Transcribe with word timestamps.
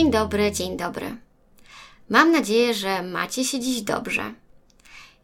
dobry, 0.00 0.52
dzień 0.52 0.76
dobry. 0.76 1.16
Mam 2.10 2.32
nadzieję, 2.32 2.74
że 2.74 3.02
macie 3.02 3.44
się 3.44 3.60
dziś 3.60 3.82
dobrze. 3.82 4.34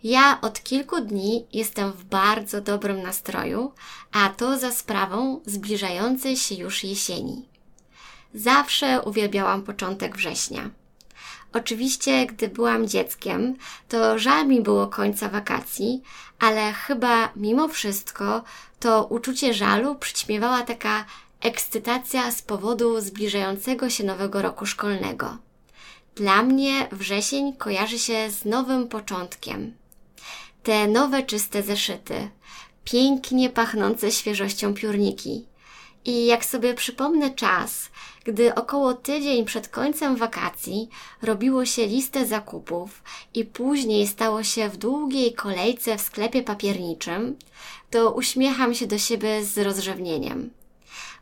Ja 0.03 0.39
od 0.41 0.63
kilku 0.63 1.01
dni 1.01 1.47
jestem 1.53 1.93
w 1.93 2.05
bardzo 2.05 2.61
dobrym 2.61 3.03
nastroju, 3.03 3.73
a 4.13 4.29
to 4.29 4.59
za 4.59 4.73
sprawą 4.73 5.41
zbliżającej 5.47 6.37
się 6.37 6.55
już 6.55 6.85
jesieni. 6.85 7.49
Zawsze 8.35 9.03
uwielbiałam 9.03 9.63
początek 9.63 10.17
września. 10.17 10.71
Oczywiście, 11.53 12.27
gdy 12.27 12.49
byłam 12.49 12.89
dzieckiem, 12.89 13.57
to 13.89 14.19
żal 14.19 14.47
mi 14.47 14.61
było 14.61 14.87
końca 14.87 15.29
wakacji, 15.29 16.03
ale 16.39 16.73
chyba 16.73 17.33
mimo 17.37 17.69
wszystko 17.69 18.43
to 18.81 19.05
uczucie 19.05 19.55
żalu 19.55 19.95
przyćmiewała 19.95 20.63
taka 20.63 21.05
ekscytacja 21.41 22.31
z 22.31 22.43
powodu 22.43 23.01
zbliżającego 23.01 23.91
się 23.91 24.05
nowego 24.05 24.43
roku 24.43 24.67
szkolnego. 24.67 25.37
Dla 26.15 26.43
mnie 26.43 26.89
wrzesień 26.93 27.57
kojarzy 27.57 27.99
się 27.99 28.31
z 28.31 28.45
nowym 28.45 28.89
początkiem. 28.89 29.75
Te 30.63 30.89
nowe 30.89 31.23
czyste 31.23 31.63
zeszyty, 31.63 32.29
pięknie 32.85 33.51
pachnące 33.51 34.13
świeżością 34.13 34.75
piórniki. 34.75 35.47
I 36.05 36.27
jak 36.27 36.45
sobie 36.45 36.75
przypomnę 36.75 37.31
czas, 37.31 37.91
gdy 38.25 38.55
około 38.55 38.95
tydzień 38.95 39.45
przed 39.45 39.69
końcem 39.69 40.17
wakacji 40.17 40.89
robiło 41.23 41.67
się 41.67 41.87
listę 41.87 42.27
zakupów 42.27 43.03
i 43.35 43.45
później 43.45 44.07
stało 44.07 44.43
się 44.43 44.69
w 44.69 44.77
długiej 44.77 45.35
kolejce 45.35 45.99
w 45.99 46.01
sklepie 46.01 46.43
papierniczym, 46.43 47.37
to 47.91 48.13
uśmiecham 48.13 48.75
się 48.75 48.87
do 48.87 48.99
siebie 48.99 49.45
z 49.45 49.59
rozrzewnieniem 49.59 50.51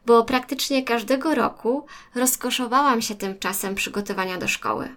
bo 0.06 0.25
praktycznie 0.25 0.84
każdego 0.84 1.34
roku 1.34 1.86
rozkoszowałam 2.14 3.03
się 3.03 3.14
tym 3.14 3.39
czasem 3.39 3.75
przygotowania 3.75 4.39
do 4.39 4.48
szkoły. 4.48 4.89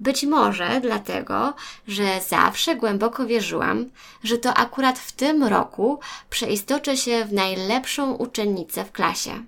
Być 0.00 0.24
może 0.24 0.80
dlatego, 0.80 1.54
że 1.88 2.20
zawsze 2.28 2.76
głęboko 2.76 3.26
wierzyłam, 3.26 3.90
że 4.24 4.38
to 4.38 4.54
akurat 4.54 4.98
w 4.98 5.12
tym 5.12 5.44
roku 5.44 6.00
przeistoczę 6.30 6.96
się 6.96 7.24
w 7.24 7.32
najlepszą 7.32 8.12
uczennicę 8.12 8.84
w 8.84 8.92
klasie. 8.92 9.44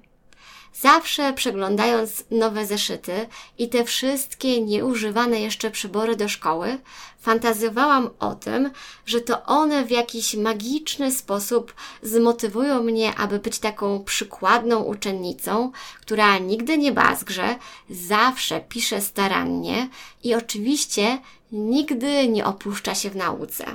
Zawsze 0.80 1.32
przeglądając 1.32 2.24
nowe 2.30 2.66
zeszyty 2.66 3.26
i 3.58 3.68
te 3.68 3.84
wszystkie 3.84 4.60
nieużywane 4.60 5.40
jeszcze 5.40 5.70
przybory 5.70 6.16
do 6.16 6.28
szkoły, 6.28 6.78
fantazjowałam 7.20 8.10
o 8.18 8.34
tym, 8.34 8.70
że 9.06 9.20
to 9.20 9.44
one 9.44 9.84
w 9.84 9.90
jakiś 9.90 10.34
magiczny 10.34 11.12
sposób 11.12 11.74
zmotywują 12.02 12.82
mnie, 12.82 13.14
aby 13.14 13.38
być 13.38 13.58
taką 13.58 14.04
przykładną 14.04 14.82
uczennicą, 14.82 15.72
która 16.00 16.38
nigdy 16.38 16.78
nie 16.78 16.92
bazgrze, 16.92 17.56
zawsze 17.90 18.60
pisze 18.60 19.00
starannie 19.00 19.88
i 20.24 20.34
oczywiście 20.34 21.18
nigdy 21.52 22.28
nie 22.28 22.44
opuszcza 22.44 22.94
się 22.94 23.10
w 23.10 23.16
nauce. 23.16 23.66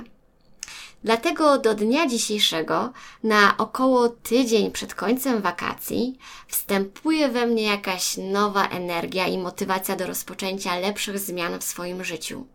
Dlatego 1.04 1.58
do 1.58 1.74
dnia 1.74 2.06
dzisiejszego, 2.06 2.92
na 3.24 3.56
około 3.58 4.08
tydzień 4.08 4.70
przed 4.70 4.94
końcem 4.94 5.42
wakacji, 5.42 6.18
wstępuje 6.48 7.28
we 7.28 7.46
mnie 7.46 7.62
jakaś 7.62 8.16
nowa 8.16 8.68
energia 8.68 9.26
i 9.26 9.38
motywacja 9.38 9.96
do 9.96 10.06
rozpoczęcia 10.06 10.78
lepszych 10.78 11.18
zmian 11.18 11.58
w 11.58 11.64
swoim 11.64 12.04
życiu. 12.04 12.46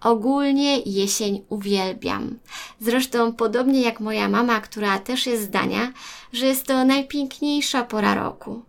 Ogólnie 0.00 0.78
jesień 0.78 1.44
uwielbiam. 1.48 2.38
Zresztą 2.80 3.32
podobnie 3.32 3.80
jak 3.80 4.00
moja 4.00 4.28
mama, 4.28 4.60
która 4.60 4.98
też 4.98 5.26
jest 5.26 5.42
zdania, 5.42 5.92
że 6.32 6.46
jest 6.46 6.66
to 6.66 6.84
najpiękniejsza 6.84 7.84
pora 7.84 8.14
roku. 8.14 8.62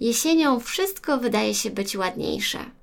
Jesienią 0.00 0.60
wszystko 0.60 1.18
wydaje 1.18 1.54
się 1.54 1.70
być 1.70 1.96
ładniejsze. 1.96 2.77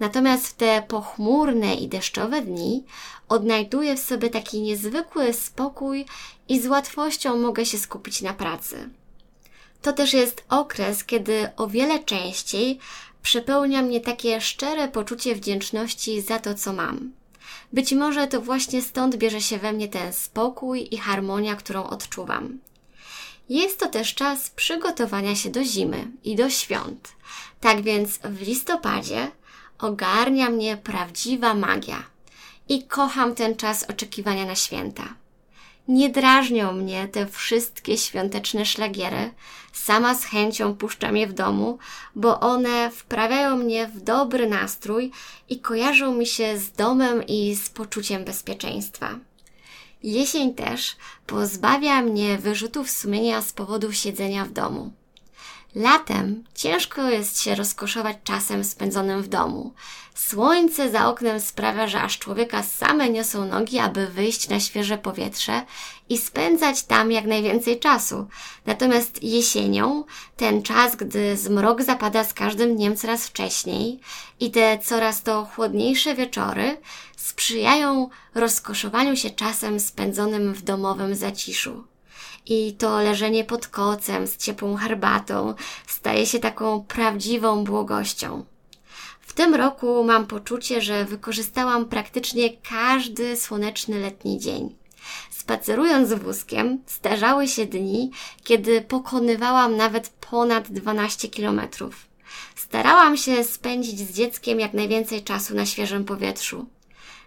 Natomiast 0.00 0.46
w 0.46 0.54
te 0.54 0.82
pochmurne 0.88 1.74
i 1.74 1.88
deszczowe 1.88 2.42
dni 2.42 2.84
odnajduję 3.28 3.96
w 3.96 4.00
sobie 4.00 4.30
taki 4.30 4.60
niezwykły 4.60 5.32
spokój 5.32 6.06
i 6.48 6.60
z 6.60 6.66
łatwością 6.66 7.36
mogę 7.36 7.66
się 7.66 7.78
skupić 7.78 8.22
na 8.22 8.32
pracy. 8.32 8.88
To 9.82 9.92
też 9.92 10.12
jest 10.12 10.44
okres, 10.48 11.04
kiedy 11.04 11.48
o 11.56 11.66
wiele 11.66 11.98
częściej 11.98 12.78
przepełnia 13.22 13.82
mnie 13.82 14.00
takie 14.00 14.40
szczere 14.40 14.88
poczucie 14.88 15.34
wdzięczności 15.34 16.20
za 16.20 16.38
to, 16.38 16.54
co 16.54 16.72
mam. 16.72 17.12
Być 17.72 17.92
może 17.92 18.26
to 18.26 18.40
właśnie 18.40 18.82
stąd 18.82 19.16
bierze 19.16 19.40
się 19.40 19.58
we 19.58 19.72
mnie 19.72 19.88
ten 19.88 20.12
spokój 20.12 20.88
i 20.90 20.98
harmonia, 20.98 21.56
którą 21.56 21.84
odczuwam. 21.84 22.58
Jest 23.48 23.80
to 23.80 23.86
też 23.86 24.14
czas 24.14 24.50
przygotowania 24.50 25.36
się 25.36 25.50
do 25.50 25.64
zimy 25.64 26.10
i 26.24 26.36
do 26.36 26.50
świąt. 26.50 27.08
Tak 27.60 27.82
więc 27.82 28.18
w 28.18 28.40
listopadzie 28.40 29.30
ogarnia 29.80 30.50
mnie 30.50 30.76
prawdziwa 30.76 31.54
magia 31.54 32.02
i 32.68 32.82
kocham 32.82 33.34
ten 33.34 33.56
czas 33.56 33.84
oczekiwania 33.90 34.46
na 34.46 34.54
święta. 34.54 35.14
Nie 35.88 36.08
drażnią 36.10 36.72
mnie 36.72 37.08
te 37.08 37.26
wszystkie 37.26 37.98
świąteczne 37.98 38.66
szlagiery. 38.66 39.30
Sama 39.72 40.14
z 40.14 40.24
chęcią 40.24 40.74
puszczam 40.74 41.16
je 41.16 41.26
w 41.26 41.32
domu, 41.32 41.78
bo 42.14 42.40
one 42.40 42.90
wprawiają 42.90 43.56
mnie 43.56 43.86
w 43.88 44.00
dobry 44.00 44.48
nastrój 44.48 45.10
i 45.48 45.60
kojarzą 45.60 46.14
mi 46.14 46.26
się 46.26 46.58
z 46.58 46.72
domem 46.72 47.26
i 47.26 47.54
z 47.54 47.70
poczuciem 47.70 48.24
bezpieczeństwa. 48.24 49.18
Jesień 50.02 50.54
też 50.54 50.96
pozbawia 51.26 52.02
mnie 52.02 52.38
wyrzutów 52.38 52.90
sumienia 52.90 53.42
z 53.42 53.52
powodu 53.52 53.92
siedzenia 53.92 54.44
w 54.44 54.52
domu. 54.52 54.92
Latem 55.74 56.44
ciężko 56.54 57.10
jest 57.10 57.42
się 57.42 57.54
rozkoszować 57.54 58.16
czasem 58.24 58.64
spędzonym 58.64 59.22
w 59.22 59.28
domu. 59.28 59.72
Słońce 60.14 60.90
za 60.90 61.08
oknem 61.08 61.40
sprawia, 61.40 61.88
że 61.88 62.02
aż 62.02 62.18
człowieka 62.18 62.62
same 62.62 63.10
niosą 63.10 63.44
nogi, 63.44 63.78
aby 63.78 64.06
wyjść 64.06 64.48
na 64.48 64.60
świeże 64.60 64.98
powietrze 64.98 65.62
i 66.08 66.18
spędzać 66.18 66.82
tam 66.82 67.12
jak 67.12 67.24
najwięcej 67.24 67.78
czasu. 67.78 68.26
Natomiast 68.66 69.22
jesienią, 69.22 70.04
ten 70.36 70.62
czas, 70.62 70.96
gdy 70.96 71.36
zmrok 71.36 71.82
zapada 71.82 72.24
z 72.24 72.34
każdym 72.34 72.76
dniem 72.76 72.96
coraz 72.96 73.26
wcześniej 73.26 74.00
i 74.40 74.50
te 74.50 74.78
coraz 74.78 75.22
to 75.22 75.44
chłodniejsze 75.44 76.14
wieczory 76.14 76.76
sprzyjają 77.16 78.08
rozkoszowaniu 78.34 79.16
się 79.16 79.30
czasem 79.30 79.80
spędzonym 79.80 80.54
w 80.54 80.62
domowym 80.62 81.14
zaciszu 81.14 81.89
i 82.46 82.72
to 82.72 83.00
leżenie 83.00 83.44
pod 83.44 83.68
kocem 83.68 84.26
z 84.26 84.36
ciepłą 84.36 84.76
herbatą 84.76 85.54
staje 85.86 86.26
się 86.26 86.38
taką 86.38 86.84
prawdziwą 86.84 87.64
błogością. 87.64 88.44
W 89.20 89.32
tym 89.32 89.54
roku 89.54 90.04
mam 90.04 90.26
poczucie, 90.26 90.80
że 90.80 91.04
wykorzystałam 91.04 91.84
praktycznie 91.84 92.50
każdy 92.56 93.36
słoneczny 93.36 94.00
letni 94.00 94.38
dzień. 94.38 94.76
Spacerując 95.30 96.12
wózkiem, 96.12 96.78
zdarzały 96.86 97.48
się 97.48 97.66
dni, 97.66 98.10
kiedy 98.44 98.80
pokonywałam 98.80 99.76
nawet 99.76 100.08
ponad 100.08 100.72
12 100.72 101.28
kilometrów. 101.28 102.06
Starałam 102.56 103.16
się 103.16 103.44
spędzić 103.44 103.98
z 103.98 104.12
dzieckiem 104.12 104.60
jak 104.60 104.74
najwięcej 104.74 105.22
czasu 105.22 105.54
na 105.54 105.66
świeżym 105.66 106.04
powietrzu. 106.04 106.66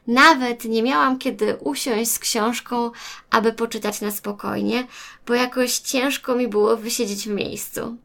Nawet 0.08 0.66
nie 0.66 0.84
miałam 0.84 1.20
kiedy 1.20 1.56
usiąść 1.56 2.12
z 2.12 2.20
książką, 2.20 2.92
aby 3.30 3.54
poczytać 3.54 4.02
na 4.02 4.12
spokojnie, 4.12 4.88
bo 5.28 5.34
jakoś 5.34 5.78
ciężko 5.78 6.36
mi 6.36 6.48
było 6.48 6.78
wysiedzieć 6.78 7.28
w 7.28 7.32
miejscu. 7.32 7.98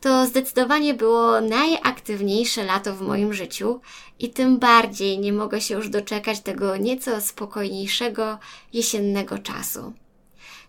To 0.00 0.26
zdecydowanie 0.26 0.94
było 0.94 1.40
najaktywniejsze 1.40 2.64
lato 2.64 2.94
w 2.94 3.00
moim 3.00 3.34
życiu 3.34 3.80
i 4.18 4.30
tym 4.30 4.58
bardziej 4.58 5.18
nie 5.18 5.32
mogę 5.32 5.60
się 5.60 5.74
już 5.74 5.88
doczekać 5.88 6.40
tego 6.40 6.76
nieco 6.76 7.20
spokojniejszego 7.20 8.38
jesiennego 8.72 9.38
czasu. 9.38 9.92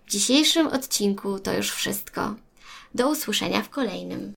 W 0.06 0.09
dzisiejszym 0.09 0.68
odcinku 0.68 1.39
to 1.39 1.54
już 1.54 1.71
wszystko. 1.71 2.36
Do 2.95 3.09
usłyszenia 3.09 3.62
w 3.62 3.69
kolejnym. 3.69 4.31